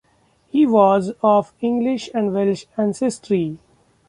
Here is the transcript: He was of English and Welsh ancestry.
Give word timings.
He 0.47 0.65
was 0.65 1.13
of 1.21 1.53
English 1.61 2.09
and 2.11 2.33
Welsh 2.33 2.65
ancestry. 2.75 3.59